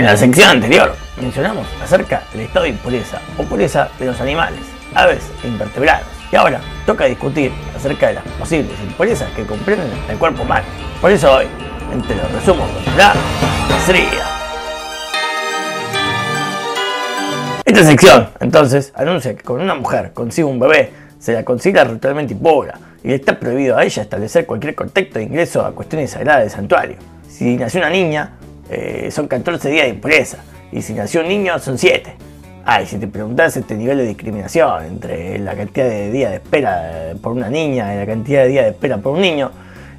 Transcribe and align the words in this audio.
En 0.00 0.06
la 0.06 0.16
sección 0.16 0.48
anterior 0.48 0.94
mencionamos 1.20 1.66
acerca 1.84 2.22
del 2.32 2.40
estado 2.40 2.62
de 2.62 2.70
impureza 2.70 3.20
o 3.36 3.42
pureza 3.42 3.90
de 3.98 4.06
los 4.06 4.18
animales, 4.18 4.60
aves 4.94 5.30
e 5.44 5.48
invertebrados. 5.48 6.06
Y 6.32 6.36
ahora 6.36 6.58
toca 6.86 7.04
discutir 7.04 7.52
acerca 7.76 8.08
de 8.08 8.14
las 8.14 8.24
posibles 8.38 8.72
impurezas 8.82 9.30
que 9.32 9.44
comprenden 9.44 9.90
el 10.08 10.16
cuerpo 10.16 10.42
humano. 10.44 10.64
Por 11.02 11.10
eso 11.10 11.30
hoy, 11.30 11.48
entre 11.92 12.16
los 12.16 12.32
resumos 12.32 12.66
la 12.96 13.12
sería. 13.84 14.24
Esta 17.62 17.84
sección, 17.84 18.30
entonces, 18.40 18.94
anuncia 18.96 19.36
que 19.36 19.42
con 19.42 19.60
una 19.60 19.74
mujer 19.74 20.12
consigue 20.14 20.46
un 20.46 20.58
bebé, 20.58 20.94
se 21.18 21.34
la 21.34 21.44
considera 21.44 21.84
ritualmente 21.84 22.32
impura 22.32 22.78
y 23.04 23.08
le 23.08 23.16
está 23.16 23.38
prohibido 23.38 23.76
a 23.76 23.84
ella 23.84 24.02
establecer 24.02 24.46
cualquier 24.46 24.74
contexto 24.74 25.18
de 25.18 25.26
ingreso 25.26 25.62
a 25.62 25.72
cuestiones 25.72 26.12
sagradas 26.12 26.44
del 26.44 26.50
santuario. 26.50 26.96
Si 27.28 27.58
nació 27.58 27.80
una 27.80 27.90
niña, 27.90 28.38
eh, 28.70 29.10
son 29.10 29.28
14 29.28 29.68
días 29.68 29.84
de 29.84 29.90
impureza, 29.90 30.38
y 30.72 30.82
si 30.82 30.94
nació 30.94 31.22
un 31.22 31.28
niño, 31.28 31.58
son 31.58 31.76
7. 31.76 32.14
Ay, 32.64 32.86
si 32.86 32.98
te 32.98 33.08
preguntas 33.08 33.56
este 33.56 33.74
nivel 33.74 33.98
de 33.98 34.06
discriminación 34.06 34.84
entre 34.84 35.38
la 35.38 35.54
cantidad 35.54 35.88
de 35.88 36.10
días 36.10 36.30
de 36.30 36.36
espera 36.36 37.14
por 37.20 37.32
una 37.32 37.48
niña 37.48 37.94
y 37.94 37.98
la 37.98 38.06
cantidad 38.06 38.42
de 38.42 38.48
días 38.48 38.64
de 38.64 38.70
espera 38.70 38.98
por 38.98 39.14
un 39.14 39.22
niño, 39.22 39.50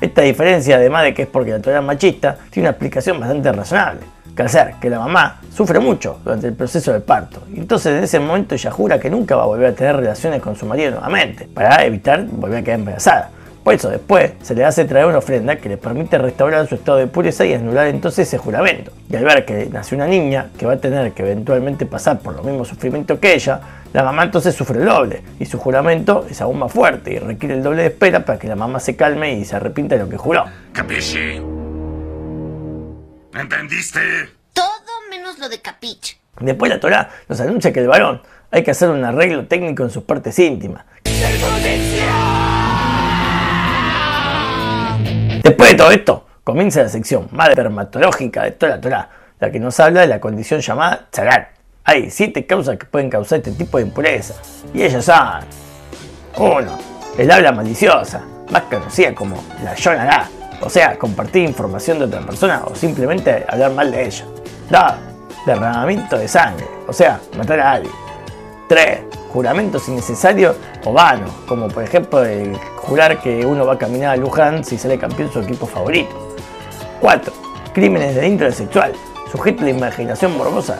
esta 0.00 0.22
diferencia, 0.22 0.76
además 0.76 1.04
de 1.04 1.14
que 1.14 1.22
es 1.22 1.28
porque 1.28 1.50
la 1.50 1.60
Torah 1.60 1.80
machista, 1.80 2.36
tiene 2.50 2.68
una 2.68 2.70
explicación 2.70 3.18
bastante 3.18 3.52
razonable. 3.52 4.00
Que 4.34 4.42
hacer 4.42 4.74
que 4.80 4.88
la 4.88 5.00
mamá 5.00 5.40
sufre 5.52 5.80
mucho 5.80 6.20
durante 6.22 6.46
el 6.46 6.54
proceso 6.54 6.92
del 6.92 7.02
parto. 7.02 7.42
Y 7.52 7.58
entonces 7.58 7.98
en 7.98 8.04
ese 8.04 8.20
momento 8.20 8.54
ella 8.54 8.70
jura 8.70 9.00
que 9.00 9.10
nunca 9.10 9.34
va 9.34 9.42
a 9.42 9.46
volver 9.46 9.72
a 9.72 9.74
tener 9.74 9.96
relaciones 9.96 10.40
con 10.40 10.54
su 10.54 10.64
marido 10.66 10.92
nuevamente, 10.92 11.48
para 11.52 11.84
evitar 11.84 12.24
volver 12.24 12.58
a 12.58 12.62
quedar 12.62 12.78
embarazada. 12.78 13.30
Por 13.70 13.76
eso 13.76 13.88
después 13.88 14.32
se 14.42 14.56
le 14.56 14.64
hace 14.64 14.84
traer 14.84 15.06
una 15.06 15.18
ofrenda 15.18 15.54
que 15.54 15.68
le 15.68 15.76
permite 15.76 16.18
restaurar 16.18 16.66
su 16.66 16.74
estado 16.74 16.98
de 16.98 17.06
pureza 17.06 17.46
y 17.46 17.54
anular 17.54 17.86
entonces 17.86 18.26
ese 18.26 18.36
juramento. 18.36 18.90
Y 19.08 19.14
al 19.14 19.22
ver 19.22 19.44
que 19.44 19.68
nació 19.70 19.96
una 19.96 20.08
niña 20.08 20.50
que 20.58 20.66
va 20.66 20.72
a 20.72 20.76
tener 20.78 21.12
que 21.12 21.22
eventualmente 21.22 21.86
pasar 21.86 22.18
por 22.18 22.34
lo 22.34 22.42
mismo 22.42 22.64
sufrimiento 22.64 23.20
que 23.20 23.32
ella, 23.32 23.60
la 23.92 24.02
mamá 24.02 24.24
entonces 24.24 24.56
sufre 24.56 24.80
el 24.80 24.86
doble 24.86 25.22
y 25.38 25.46
su 25.46 25.56
juramento 25.56 26.26
es 26.28 26.40
aún 26.40 26.58
más 26.58 26.72
fuerte 26.72 27.12
y 27.12 27.18
requiere 27.20 27.54
el 27.54 27.62
doble 27.62 27.82
de 27.82 27.88
espera 27.90 28.24
para 28.24 28.40
que 28.40 28.48
la 28.48 28.56
mamá 28.56 28.80
se 28.80 28.96
calme 28.96 29.34
y 29.34 29.44
se 29.44 29.54
arrepienta 29.54 29.94
de 29.94 30.02
lo 30.02 30.08
que 30.08 30.16
juró. 30.16 30.46
Capisci. 30.72 31.40
¿Entendiste? 33.34 34.00
Todo 34.52 34.68
menos 35.10 35.38
lo 35.38 35.48
de 35.48 35.60
capiche. 35.60 36.18
Después 36.40 36.72
la 36.72 36.80
Torah 36.80 37.08
nos 37.28 37.40
anuncia 37.40 37.72
que 37.72 37.78
el 37.78 37.86
varón 37.86 38.20
hay 38.50 38.64
que 38.64 38.72
hacer 38.72 38.90
un 38.90 39.04
arreglo 39.04 39.46
técnico 39.46 39.84
en 39.84 39.90
sus 39.90 40.02
partes 40.02 40.36
íntimas. 40.40 40.84
Después 45.42 45.70
de 45.70 45.76
todo 45.76 45.90
esto, 45.90 46.26
comienza 46.44 46.82
la 46.82 46.88
sección 46.88 47.28
más 47.32 47.54
dermatológica 47.54 48.44
de 48.44 48.52
toda 48.52 48.76
la 48.76 48.80
Torah, 48.80 49.10
la 49.38 49.50
que 49.50 49.58
nos 49.58 49.78
habla 49.80 50.02
de 50.02 50.06
la 50.06 50.20
condición 50.20 50.60
llamada 50.60 51.06
tzagar. 51.10 51.52
Hay 51.84 52.10
siete 52.10 52.46
causas 52.46 52.76
que 52.76 52.86
pueden 52.86 53.08
causar 53.08 53.38
este 53.38 53.52
tipo 53.52 53.78
de 53.78 53.84
impureza, 53.84 54.34
y 54.74 54.82
ellas 54.82 55.04
son 55.04 55.40
1. 56.36 56.78
El 57.18 57.30
habla 57.30 57.52
maliciosa, 57.52 58.22
más 58.50 58.62
conocida 58.64 59.14
como 59.14 59.42
la 59.64 59.74
yonará, 59.74 60.28
o 60.60 60.68
sea, 60.68 60.98
compartir 60.98 61.44
información 61.44 61.98
de 61.98 62.04
otra 62.04 62.20
persona 62.20 62.62
o 62.64 62.74
simplemente 62.74 63.44
hablar 63.48 63.72
mal 63.72 63.90
de 63.90 64.04
ella. 64.04 64.24
2. 64.70 64.82
Derramamiento 65.46 66.18
de 66.18 66.28
sangre, 66.28 66.66
o 66.86 66.92
sea, 66.92 67.18
matar 67.36 67.60
a 67.60 67.72
alguien. 67.72 67.94
3 68.68 69.19
juramentos 69.32 69.88
innecesarios 69.88 70.56
o 70.84 70.92
vanos, 70.92 71.30
como 71.46 71.68
por 71.68 71.82
ejemplo 71.82 72.24
el 72.24 72.56
jurar 72.76 73.20
que 73.20 73.46
uno 73.46 73.64
va 73.66 73.74
a 73.74 73.78
caminar 73.78 74.14
a 74.14 74.16
Luján 74.16 74.64
si 74.64 74.76
sale 74.76 74.98
campeón 74.98 75.32
su 75.32 75.40
equipo 75.40 75.66
favorito. 75.66 76.34
4. 77.00 77.32
Crímenes 77.72 78.14
de 78.14 78.28
índole 78.28 78.52
sexual, 78.52 78.92
sujeto 79.30 79.62
a 79.62 79.64
la 79.64 79.70
imaginación 79.70 80.36
morbosa 80.36 80.78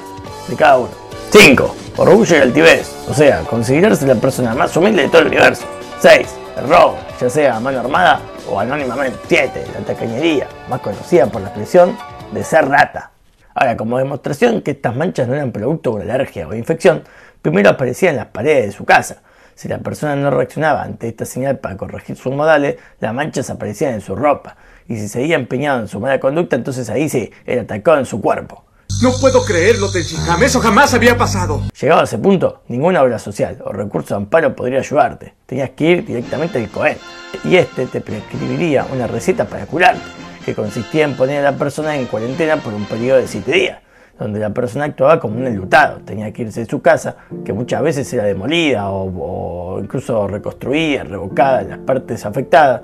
de 0.49 0.57
cada 0.57 0.79
uno. 0.79 0.91
5. 1.31 1.77
Orgullo 1.97 2.37
y 2.37 2.41
altivez, 2.41 3.07
o 3.09 3.15
sea, 3.15 3.41
considerarse 3.43 4.07
la 4.07 4.17
persona 4.17 4.55
más 4.55 4.77
humilde 4.77 5.03
de 5.03 5.09
todo 5.09 5.23
el 5.23 5.29
universo. 5.29 5.65
6. 6.01 6.27
El 6.59 6.69
robo, 6.69 6.99
ya 7.21 7.31
sea 7.31 7.57
a 7.57 7.61
mano 7.61 7.81
armada 7.81 8.21
o 8.51 8.59
anónimamente. 8.59 9.19
7. 9.29 9.65
La 9.75 9.81
tacañería, 9.87 10.49
más 10.69 10.81
conocida 10.81 11.27
por 11.27 11.41
la 11.43 11.49
expresión 11.49 11.97
de 12.33 12.43
ser 12.43 12.69
rata. 12.69 13.13
Ahora, 13.55 13.77
como 13.77 13.99
demostración 13.99 14.63
que 14.63 14.73
estas 14.73 14.97
manchas 14.97 15.29
no 15.29 15.35
eran 15.35 15.53
producto 15.53 15.91
de 15.91 16.05
una 16.05 16.15
alergia 16.15 16.49
o 16.49 16.55
infección, 16.55 17.03
primero 17.43 17.71
aparecía 17.71 18.11
en 18.11 18.17
las 18.17 18.27
paredes 18.27 18.67
de 18.67 18.73
su 18.73 18.85
casa. 18.85 19.23
Si 19.55 19.69
la 19.69 19.79
persona 19.79 20.17
no 20.17 20.31
reaccionaba 20.31 20.83
ante 20.83 21.09
esta 21.09 21.27
señal 21.27 21.59
para 21.59 21.77
corregir 21.77 22.17
sus 22.17 22.33
modales, 22.33 22.77
las 22.99 23.13
manchas 23.13 23.51
aparecían 23.51 23.95
en 23.95 24.01
su 24.01 24.17
ropa. 24.17 24.57
Y 24.89 24.97
si 24.97 25.09
seguía 25.09 25.37
empeñado 25.37 25.81
en 25.81 25.89
su 25.89 26.01
mala 26.01 26.19
conducta, 26.19 26.57
entonces 26.57 26.89
ahí 26.89 27.09
sí, 27.09 27.31
era 27.45 27.63
atacado 27.63 27.99
en 27.99 28.07
su 28.07 28.21
cuerpo. 28.21 28.65
No 29.03 29.13
puedo 29.21 29.45
creerlo, 29.45 29.91
Tenshikam. 29.91 30.43
Eso 30.43 30.61
jamás 30.61 30.95
había 30.95 31.17
pasado. 31.17 31.63
Llegado 31.79 32.01
a 32.01 32.05
ese 32.05 32.19
punto, 32.19 32.63
ninguna 32.69 33.03
obra 33.03 33.19
social 33.19 33.59
o 33.65 33.73
recurso 33.73 34.15
de 34.15 34.23
amparo 34.23 34.57
podría 34.57 34.81
ayudarte. 34.81 35.35
Tenías 35.47 35.71
que 35.71 35.85
ir 35.85 36.07
directamente 36.07 36.59
al 36.59 36.71
Cohen. 36.71 36.99
Y 37.45 37.57
este 37.57 37.87
te 37.87 38.01
prescribiría 38.01 38.87
una 38.93 39.07
receta 39.07 39.45
para 39.45 39.67
curarte, 39.67 40.03
que 40.45 40.55
consistía 40.55 41.05
en 41.05 41.17
poner 41.17 41.45
a 41.45 41.51
la 41.53 41.59
persona 41.59 41.97
en 41.97 42.07
cuarentena 42.07 42.57
por 42.57 42.75
un 42.75 42.85
periodo 42.87 43.19
de 43.19 43.29
7 43.29 43.53
días 43.53 43.79
donde 44.21 44.39
la 44.39 44.51
persona 44.51 44.85
actuaba 44.85 45.19
como 45.19 45.39
un 45.39 45.47
enlutado, 45.47 46.01
tenía 46.05 46.31
que 46.31 46.43
irse 46.43 46.61
de 46.61 46.67
su 46.67 46.83
casa, 46.83 47.17
que 47.43 47.55
muchas 47.55 47.83
veces 47.83 48.13
era 48.13 48.25
demolida 48.25 48.91
o, 48.91 49.81
incluso 49.83 50.29
reconstruida, 50.29 51.05
revocada 51.05 51.63
las 51.63 51.79
partes 51.79 52.27
afectadas, 52.27 52.83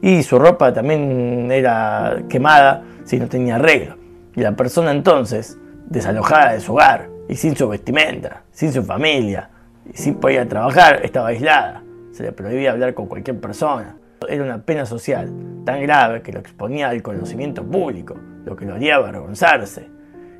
y 0.00 0.22
su 0.22 0.38
ropa 0.38 0.72
también 0.72 1.50
era 1.52 2.22
quemada 2.28 2.82
si 3.04 3.18
no 3.18 3.28
tenía 3.28 3.56
arreglo. 3.56 3.96
Y 4.34 4.40
la 4.40 4.52
persona 4.52 4.90
entonces, 4.90 5.58
desalojada 5.90 6.54
de 6.54 6.60
su 6.60 6.72
hogar, 6.72 7.10
y 7.28 7.36
sin 7.36 7.54
su 7.54 7.68
vestimenta, 7.68 8.44
sin 8.50 8.72
su 8.72 8.82
familia, 8.82 9.50
y 9.92 9.96
sin 9.96 10.14
poder 10.14 10.48
trabajar, 10.48 11.00
estaba 11.04 11.28
aislada. 11.28 11.82
Se 12.12 12.22
le 12.22 12.32
prohibía 12.32 12.70
hablar 12.70 12.94
con 12.94 13.06
cualquier 13.06 13.38
persona. 13.38 13.96
Era 14.26 14.42
una 14.42 14.62
pena 14.62 14.86
social 14.86 15.30
tan 15.66 15.82
grave 15.82 16.22
que 16.22 16.32
lo 16.32 16.40
exponía 16.40 16.88
al 16.88 17.02
conocimiento 17.02 17.62
público, 17.62 18.16
lo 18.46 18.56
que 18.56 18.64
lo 18.64 18.74
haría 18.74 18.96
avergonzarse 18.96 19.97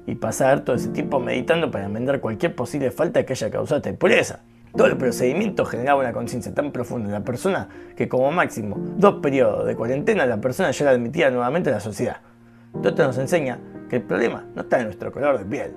y 0.09 0.15
pasar 0.15 0.65
todo 0.65 0.75
ese 0.75 0.89
tiempo 0.89 1.21
meditando 1.21 1.71
para 1.71 1.85
enmendar 1.85 2.19
cualquier 2.21 2.55
posible 2.55 2.91
falta 2.91 3.27
que 3.27 3.35
haya 3.35 3.51
causado 3.51 3.77
esta 3.77 3.91
impureza. 3.91 4.41
Todo 4.75 4.87
el 4.87 4.97
procedimiento 4.97 5.67
generaba 5.67 6.01
una 6.01 6.15
conciencia 6.15 6.55
tan 6.55 6.73
profunda 6.73 7.09
en 7.09 7.13
la 7.13 7.25
persona 7.25 7.69
que 7.95 8.09
como 8.09 8.31
máximo 8.33 8.77
dos 8.97 9.17
periodos 9.17 9.67
de 9.67 9.77
cuarentena 9.77 10.25
la 10.25 10.41
persona 10.41 10.71
ya 10.71 10.87
la 10.87 10.93
admitía 10.93 11.31
nuevamente 11.31 11.69
a 11.69 11.75
la 11.75 11.81
sociedad. 11.81 12.23
Todo 12.73 12.89
esto 12.89 13.05
nos 13.05 13.19
enseña 13.19 13.59
que 13.91 13.97
el 13.97 14.03
problema 14.03 14.47
no 14.55 14.63
está 14.63 14.79
en 14.79 14.85
nuestro 14.87 15.13
color 15.13 15.39
de 15.39 15.45
piel, 15.45 15.75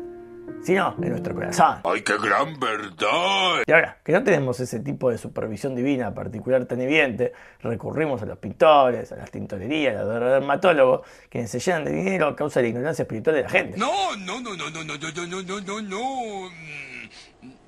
sino 0.61 0.95
en 1.01 1.09
nuestro 1.09 1.33
corazón. 1.33 1.79
¡Ay, 1.83 2.01
qué 2.01 2.17
gran 2.17 2.59
verdad! 2.59 3.63
Y 3.65 3.71
ahora, 3.71 3.97
que 4.03 4.11
no 4.11 4.23
tenemos 4.23 4.59
ese 4.59 4.79
tipo 4.79 5.09
de 5.09 5.17
supervisión 5.17 5.75
divina 5.75 6.13
particular 6.13 6.65
tan 6.65 6.81
evidente, 6.81 7.33
recurrimos 7.61 8.21
a 8.21 8.25
los 8.25 8.37
pintores, 8.37 9.11
a 9.11 9.15
las 9.15 9.31
tintorerías, 9.31 9.97
a 9.97 10.03
los 10.03 10.31
dermatólogos, 10.31 11.01
quienes 11.29 11.49
se 11.49 11.59
llenan 11.59 11.85
de 11.85 11.91
dinero 11.91 12.27
a 12.27 12.35
causa 12.35 12.59
de 12.59 12.63
la 12.65 12.69
ignorancia 12.69 13.03
espiritual 13.03 13.35
de 13.35 13.43
la 13.43 13.49
gente. 13.49 13.77
No, 13.77 14.15
no, 14.17 14.39
no, 14.41 14.55
no, 14.55 14.69
no, 14.69 14.83
no, 14.83 14.97
no, 14.97 15.27
no, 15.27 15.41
no, 15.41 15.61
no, 15.61 15.81
no. 15.81 16.49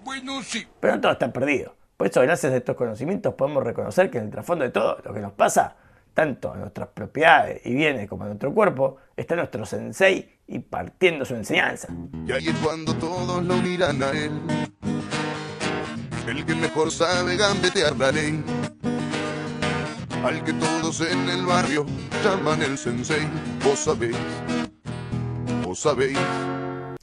Bueno, 0.03 0.43
sí. 0.43 0.67
Pero 0.79 0.95
no 0.95 1.01
todo 1.01 1.11
está 1.13 1.31
perdido. 1.31 1.75
Por 1.97 2.07
eso, 2.07 2.21
gracias 2.21 2.51
a 2.53 2.57
estos 2.57 2.75
conocimientos, 2.75 3.33
podemos 3.35 3.63
reconocer 3.63 4.09
que 4.09 4.17
en 4.17 4.25
el 4.25 4.29
trasfondo 4.29 4.65
de 4.65 4.71
todo 4.71 4.97
lo 5.03 5.13
que 5.13 5.19
nos 5.19 5.31
pasa 5.33 5.77
tanto 6.13 6.53
en 6.53 6.61
nuestras 6.61 6.89
propiedades 6.89 7.61
y 7.65 7.73
bienes 7.73 8.07
como 8.07 8.23
en 8.23 8.29
nuestro 8.29 8.53
cuerpo, 8.53 8.97
está 9.15 9.35
nuestro 9.35 9.65
sensei 9.65 10.39
y 10.47 10.59
partiendo 10.59 11.25
su 11.25 11.35
enseñanza. 11.35 11.87
Y 12.27 12.31
ahí 12.31 12.47
es 12.47 12.55
cuando 12.63 12.93
todos 12.95 13.43
lo 13.43 13.55
miran 13.57 14.01
a 14.03 14.11
él, 14.11 14.31
el 16.27 16.45
que 16.45 16.55
mejor 16.55 16.91
sabe 16.91 17.35
gambetear 17.35 17.97
la 17.97 18.11
ley, 18.11 18.43
al 20.23 20.43
que 20.43 20.53
todos 20.53 21.01
en 21.01 21.29
el 21.29 21.45
barrio 21.45 21.85
llaman 22.23 22.61
el 22.61 22.77
sensei, 22.77 23.27
vos 23.63 23.79
sabéis, 23.79 24.17
vos 25.63 25.79
sabéis. 25.79 26.17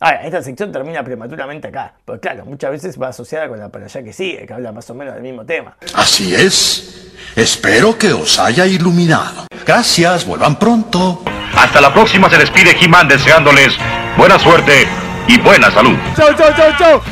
Ahora, 0.03 0.25
esta 0.25 0.43
sección 0.43 0.73
termina 0.73 1.05
prematuramente 1.05 1.69
acá, 1.69 1.95
porque 2.07 2.21
claro, 2.21 2.47
muchas 2.47 2.71
veces 2.71 3.01
va 3.01 3.09
asociada 3.09 3.49
con 3.49 3.59
la 3.59 3.69
para 3.69 3.85
allá 3.85 4.03
que 4.03 4.15
sigue, 4.15 4.47
que 4.47 4.53
habla 4.55 4.73
más 4.73 4.89
o 4.89 4.95
menos 4.95 5.13
del 5.13 5.23
mismo 5.23 5.45
tema. 5.45 5.77
Así 5.95 6.35
es. 6.35 7.10
Espero 7.37 7.97
que 7.97 8.13
os 8.13 8.39
haya 8.39 8.67
iluminado. 8.67 9.47
Gracias, 9.65 10.25
vuelvan 10.27 10.59
pronto. 10.59 11.23
Hasta 11.57 11.81
la 11.81 11.93
próxima 11.93 12.29
se 12.29 12.39
despide 12.39 12.77
He-Man 12.81 13.09
deseándoles 13.09 13.75
buena 14.17 14.39
suerte 14.39 14.89
y 15.29 15.39
buena 15.39 15.71
salud. 15.71 15.97
¡Chau, 16.17 16.35
chau, 16.37 16.53
chau, 16.57 16.73
chau! 16.77 17.03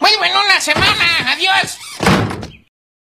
Muy 0.00 0.16
bueno 0.18 0.38
la 0.48 0.60
semana. 0.60 1.32
Adiós. 1.32 1.78